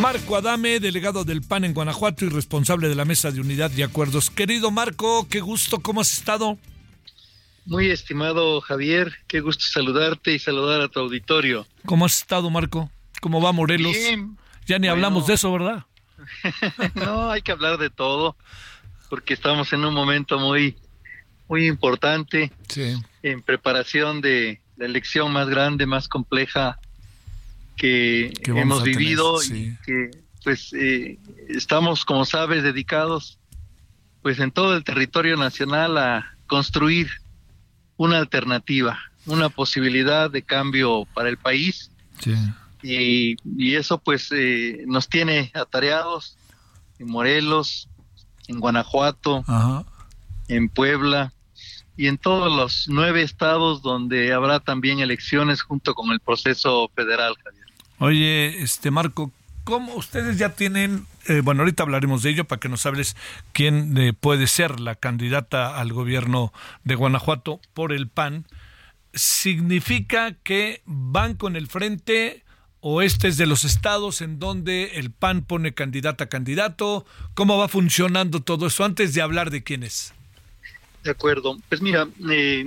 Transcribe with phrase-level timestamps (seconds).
[0.00, 3.82] Marco Adame, delegado del PAN en Guanajuato y responsable de la Mesa de Unidad y
[3.82, 4.30] Acuerdos.
[4.30, 6.58] Querido Marco, qué gusto, ¿cómo has estado?
[7.66, 11.66] Muy estimado Javier, qué gusto saludarte y saludar a tu auditorio.
[11.84, 12.90] ¿Cómo has estado, Marco?
[13.20, 13.92] ¿Cómo va Morelos?
[13.92, 14.38] Bien.
[14.66, 14.92] Ya ni Bueno.
[14.92, 15.84] hablamos de eso, ¿verdad?
[16.94, 18.36] no, hay que hablar de todo,
[19.10, 20.76] porque estamos en un momento muy,
[21.48, 22.94] muy importante Sí.
[23.22, 26.78] en preparación de la elección más grande, más compleja
[27.80, 29.54] que, hemos tener, vivido sí.
[29.80, 30.10] y que
[30.44, 33.38] pues eh, estamos, como sabes, dedicados
[34.22, 37.08] pues en todo el territorio nacional a construir
[37.96, 42.34] una alternativa, una posibilidad de cambio para el país Sí.
[42.82, 46.36] y, y eso pues eh, nos tiene atareados
[46.98, 47.88] en Morelos,
[48.46, 49.86] en Guanajuato, Ajá.
[50.48, 51.32] en Puebla
[51.96, 57.34] y en todos los nueve estados donde habrá también elecciones junto con el proceso federal,
[57.42, 57.59] Javier.
[58.02, 59.30] Oye, este Marco,
[59.64, 63.14] ¿cómo ustedes ya tienen, eh, bueno, ahorita hablaremos de ello para que nos hables
[63.52, 66.50] quién eh, puede ser la candidata al gobierno
[66.82, 68.46] de Guanajuato por el PAN?
[69.12, 72.42] ¿Significa que van con el frente
[72.80, 77.04] o este es de los estados en donde el PAN pone candidata a candidato?
[77.34, 80.14] ¿Cómo va funcionando todo eso antes de hablar de quién es?
[81.04, 81.58] De acuerdo.
[81.68, 82.64] Pues mira, eh,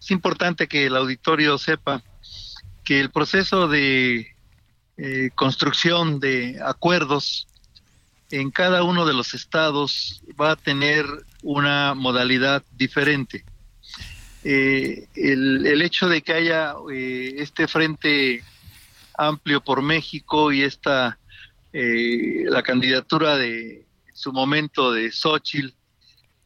[0.00, 2.02] es importante que el auditorio sepa
[2.84, 4.31] que el proceso de
[5.04, 7.48] eh, construcción de acuerdos
[8.30, 11.04] en cada uno de los estados va a tener
[11.42, 13.44] una modalidad diferente.
[14.44, 18.44] Eh, el, hecho de que haya eh, este frente
[19.18, 21.18] amplio por México y esta
[21.72, 25.74] la candidatura de su momento de Xochitl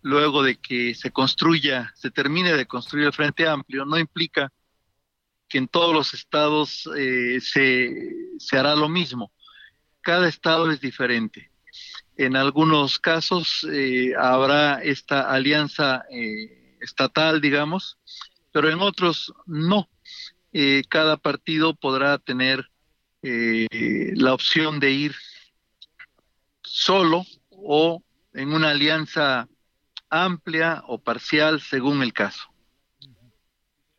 [0.00, 4.52] luego de que se construya, se termine de construir el Frente Amplio, no implica
[5.48, 7.94] que en todos los estados eh, se,
[8.38, 9.32] se hará lo mismo.
[10.00, 11.50] Cada estado es diferente.
[12.16, 17.98] En algunos casos eh, habrá esta alianza eh, estatal, digamos,
[18.52, 19.88] pero en otros no.
[20.52, 22.70] Eh, cada partido podrá tener
[23.22, 23.66] eh,
[24.14, 25.14] la opción de ir
[26.62, 28.02] solo o
[28.32, 29.48] en una alianza
[30.08, 32.44] amplia o parcial según el caso.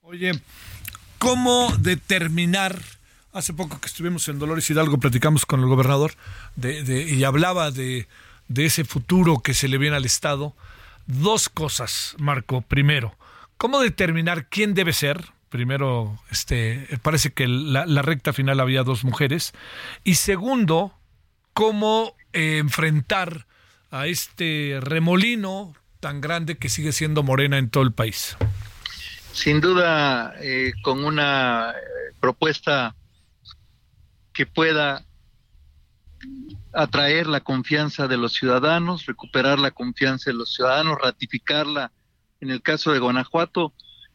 [0.00, 0.32] Oye,
[1.18, 2.80] ¿cómo determinar?
[3.32, 6.12] Hace poco que estuvimos en Dolores Hidalgo, platicamos con el gobernador
[6.56, 8.08] de, de- y hablaba de,
[8.56, 10.54] ese futuro que se le viene al Estado.
[11.06, 12.62] Dos cosas, Marco.
[12.62, 13.14] Primero,
[13.56, 15.26] ¿cómo determinar quién debe ser?
[15.50, 19.52] Primero, este, parece que la, la recta final había dos mujeres.
[20.04, 20.94] Y segundo,
[21.54, 23.46] cómo eh, enfrentar
[23.90, 28.36] a este remolino tan grande que sigue siendo morena en todo el país.
[29.38, 31.74] Sin duda, eh, con una eh,
[32.20, 32.96] propuesta
[34.32, 35.04] que pueda
[36.72, 41.92] atraer la confianza de los ciudadanos, recuperar la confianza de los ciudadanos, ratificarla.
[42.40, 43.72] En el caso de Guanajuato,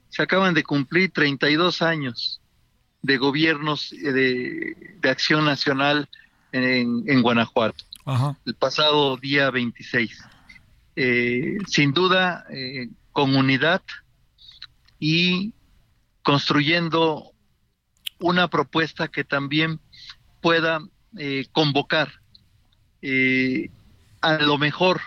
[0.10, 2.42] se acaban de cumplir 32 años
[3.02, 6.10] de gobiernos eh, de, de acción nacional
[6.52, 7.86] en, en Guanajuato.
[8.06, 8.38] Ajá.
[8.46, 10.22] el pasado día 26.
[10.98, 13.82] Eh, sin duda, eh, con unidad
[15.06, 15.54] y
[16.22, 17.34] construyendo
[18.20, 19.82] una propuesta que también
[20.40, 20.80] pueda
[21.18, 22.22] eh, convocar
[23.02, 23.70] eh,
[24.22, 25.02] a lo mejor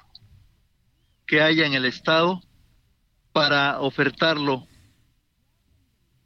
[1.26, 2.42] que haya en el Estado
[3.32, 4.68] para ofertarlo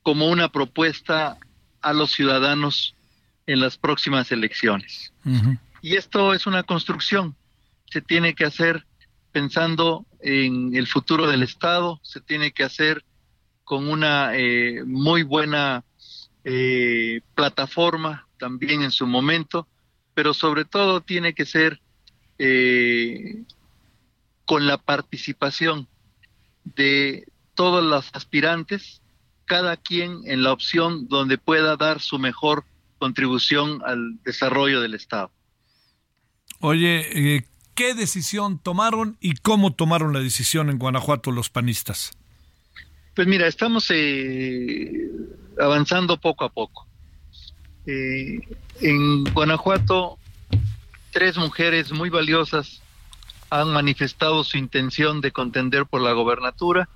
[0.02, 1.38] como una propuesta
[1.81, 2.97] a los ciudadanos
[3.47, 5.12] en las próximas elecciones.
[5.81, 7.37] Y esto es una construcción.
[7.84, 8.84] Se tiene que hacer
[9.31, 13.05] pensando en el futuro del Estado, se tiene que hacer
[13.70, 15.84] con una eh, muy buena
[16.43, 19.69] eh, plataforma también en su momento,
[20.12, 21.81] pero sobre todo tiene que ser
[22.40, 23.44] eh,
[24.44, 25.87] con la participación
[26.64, 29.02] de todos los aspirantes,
[29.44, 32.64] cada quien en la opción donde pueda dar su mejor
[32.99, 35.31] contribución al desarrollo del Estado.
[36.58, 37.44] Oye, eh,
[37.76, 42.11] ¿qué decisión tomaron y cómo tomaron la decisión en Guanajuato los panistas?
[43.15, 45.11] Pues mira, estamos eh,
[45.59, 46.87] avanzando poco a poco.
[47.87, 48.41] Eh,
[48.81, 50.19] en Guanajuato,
[51.11, 52.83] tres mujeres muy valiosas
[53.51, 56.89] han manifestado su intención de contender por la gobernatura.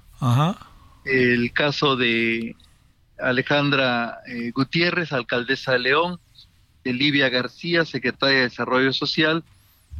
[1.04, 2.56] El caso de
[3.18, 6.20] Alejandra eh, Gutiérrez, alcaldesa de León,
[6.84, 9.44] de Livia García, secretaria de Desarrollo Social,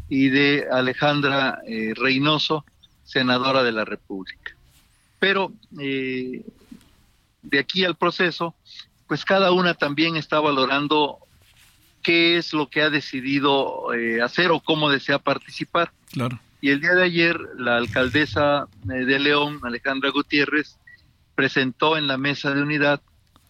[0.09, 2.65] y de Alejandra eh, Reynoso,
[3.05, 4.54] senadora de la República.
[5.25, 6.45] Pero eh,
[7.41, 8.55] de aquí al proceso,
[9.09, 11.17] pues cada una también está valorando
[12.03, 13.87] qué es lo que ha decidido
[14.23, 15.93] hacer o cómo desea participar.
[16.13, 16.39] Claro.
[16.61, 20.77] Y el día de ayer, la alcaldesa de León, Alejandra Gutiérrez,
[21.35, 23.01] presentó en la mesa de unidad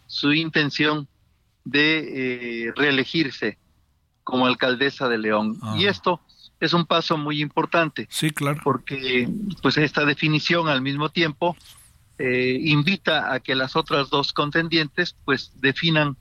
[0.06, 1.08] su intención
[1.64, 3.58] de eh, reelegirse
[4.22, 5.58] como alcaldesa de León.
[5.60, 5.74] Ah.
[5.76, 6.20] Y esto
[6.64, 8.06] es un paso muy importante.
[8.10, 8.60] Sí, claro.
[8.64, 9.28] Porque
[9.62, 11.56] pues esta definición al mismo tiempo
[12.18, 16.16] eh, invita a que las otras dos contendientes pues definan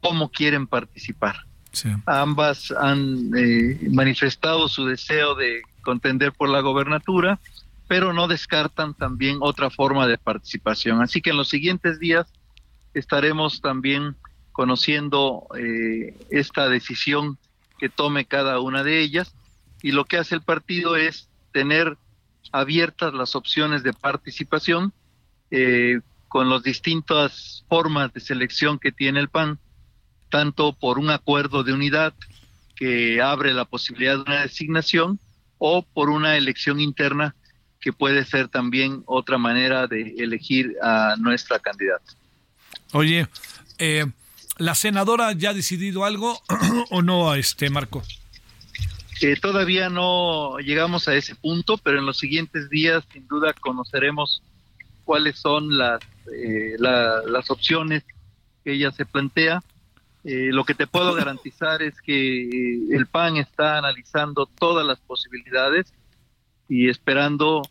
[0.00, 1.36] cómo quieren participar.
[2.04, 7.40] Ambas han eh, manifestado su deseo de contender por la gobernatura
[7.92, 11.02] pero no descartan también otra forma de participación.
[11.02, 12.26] Así que en los siguientes días
[12.94, 14.16] estaremos también
[14.52, 17.36] conociendo eh, esta decisión
[17.78, 19.34] que tome cada una de ellas
[19.82, 21.96] y lo que hace el partido es tener
[22.52, 24.92] abiertas las opciones de participación
[25.50, 29.58] eh, con las distintas formas de selección que tiene el PAN,
[30.30, 32.14] tanto por un acuerdo de unidad
[32.76, 35.18] que abre la posibilidad de una designación
[35.58, 37.34] o por una elección interna
[37.80, 42.12] que puede ser también otra manera de elegir a nuestra candidata.
[42.92, 43.26] Oye,
[43.78, 44.06] eh,
[44.56, 46.40] ¿la senadora ya ha decidido algo
[46.90, 48.02] o no, este Marco?
[49.22, 54.42] Eh, todavía no llegamos a ese punto, pero en los siguientes días sin duda conoceremos
[55.04, 56.00] cuáles son las,
[56.32, 58.04] eh, las opciones
[58.64, 59.62] que ella se plantea.
[60.24, 65.92] lo que te puedo garantizar es que el PAN está analizando todas las posibilidades
[66.68, 67.62] y esperando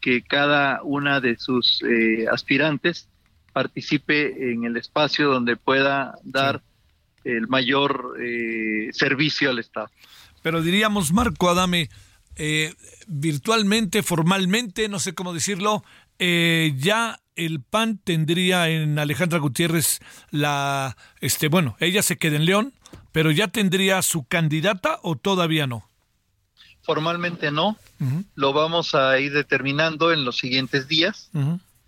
[0.00, 3.08] que cada una de sus eh, aspirantes
[3.52, 6.62] participe en el espacio donde pueda dar
[7.24, 9.90] el mayor eh, servicio al Estado.
[10.42, 11.90] Pero diríamos, Marco Adame,
[12.36, 12.74] eh,
[13.06, 15.84] virtualmente, formalmente, no sé cómo decirlo,
[16.18, 20.00] ya el PAN tendría en Alejandra Gutiérrez
[20.30, 22.72] la, este, bueno, ella se queda en León,
[23.12, 25.88] pero ya tendría su candidata o todavía no
[26.88, 27.76] formalmente no,
[28.34, 31.30] lo vamos a ir determinando en los siguientes días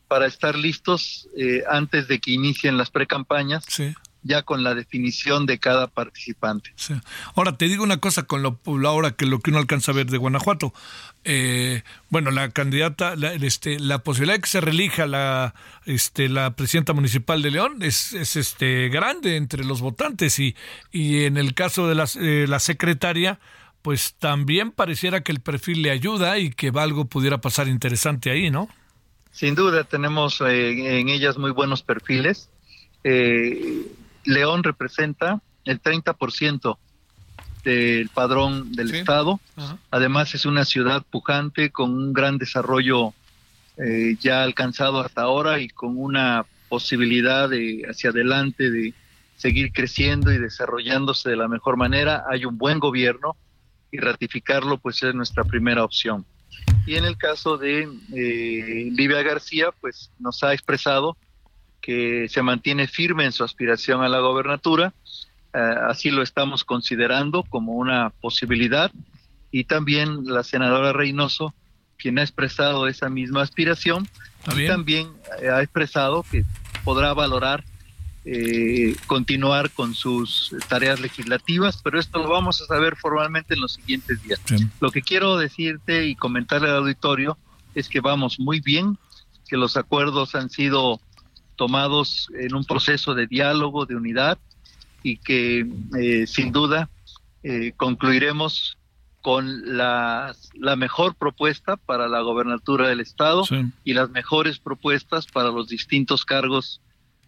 [0.09, 3.65] para estar listos eh, antes de que inicien las precampañas.
[4.23, 6.73] Ya con la definición de cada participante.
[7.35, 10.07] Ahora te digo una cosa con lo ahora que lo que uno alcanza a ver
[10.07, 10.73] de Guanajuato.
[11.25, 15.55] Eh, bueno, la candidata, la, este, la posibilidad de que se relija la,
[15.87, 20.57] este, la presidenta municipal de León es, es este grande entre los votantes y,
[20.93, 23.39] y en el caso de la, eh, la secretaria
[23.83, 28.51] pues también pareciera que el perfil le ayuda y que algo pudiera pasar interesante ahí,
[28.51, 28.69] ¿no?
[29.33, 32.51] Sin duda, tenemos eh, en ellas muy buenos perfiles.
[33.05, 33.87] Eh,
[34.33, 36.79] León representa el 30%
[37.65, 39.41] del padrón del Estado.
[39.91, 43.13] Además, es una ciudad pujante con un gran desarrollo
[43.77, 48.95] eh, ya alcanzado hasta ahora y con una posibilidad de hacia adelante de
[49.37, 52.25] seguir creciendo y desarrollándose de la mejor manera.
[52.31, 53.37] Hay un buen gobierno
[53.91, 56.25] y ratificarlo pues es nuestra primera opción.
[56.87, 61.17] Y en el caso de eh, Livia García, pues nos ha expresado
[61.81, 64.93] que se mantiene firme en su aspiración a la gobernatura,
[65.53, 65.59] eh,
[65.89, 68.91] así lo estamos considerando como una posibilidad,
[69.51, 71.55] y también la senadora Reynoso,
[71.99, 74.09] quien ha expresado esa misma aspiración,
[74.57, 75.09] y también
[75.43, 76.45] eh, ha expresado que
[76.85, 77.65] podrá valorar
[78.25, 83.73] eh, continuar con sus tareas legislativas, pero esto lo vamos a saber formalmente en los
[83.73, 84.41] siguientes días.
[84.81, 87.39] Lo que quiero decirte y comentarle al auditorio
[87.75, 88.99] es que vamos muy bien,
[89.49, 91.01] que los acuerdos han sido
[91.61, 94.39] tomados en un proceso de diálogo, de unidad,
[95.03, 95.67] y que
[96.01, 96.89] eh, sin duda
[97.43, 98.79] eh, concluiremos
[99.21, 103.45] con la, la, mejor propuesta para la gobernatura del Estado
[103.85, 106.81] y las mejores propuestas para los distintos cargos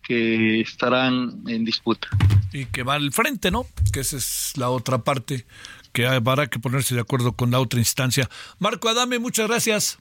[0.03, 2.09] que estarán en disputa.
[2.55, 3.67] Y que va al frente, ¿no?
[3.93, 5.45] Que esa es la otra parte
[5.93, 8.31] que habrá que ponerse de acuerdo con la otra instancia.
[8.59, 9.99] Marco Adame, muchas gracias.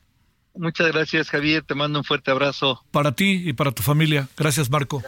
[0.55, 1.63] Muchas gracias, Javier.
[1.65, 2.79] Te mando un fuerte abrazo.
[2.91, 4.27] Para ti y para tu familia.
[4.37, 5.01] Gracias, Marco.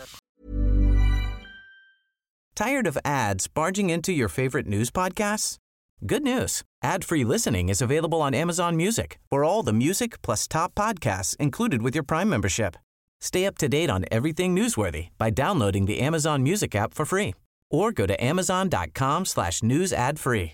[2.56, 5.58] ¿Tired of ads barging into your favorite news podcasts?
[6.06, 6.64] Good news.
[6.84, 11.82] Ad-free listening is available on Amazon Music for all the music plus top podcasts included
[11.82, 12.76] with your Prime membership.
[13.22, 17.34] Stay up to date on everything newsworthy by downloading the Amazon Music app for free
[17.72, 20.54] or go to amazon.com slash news ad free.